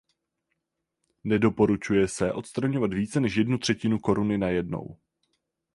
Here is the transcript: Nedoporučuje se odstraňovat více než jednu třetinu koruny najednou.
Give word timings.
Nedoporučuje 1.23 2.07
se 2.07 2.33
odstraňovat 2.33 2.93
více 2.93 3.19
než 3.19 3.35
jednu 3.35 3.57
třetinu 3.57 3.99
koruny 3.99 4.37
najednou. 4.37 4.97